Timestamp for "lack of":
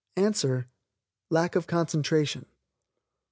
1.29-1.67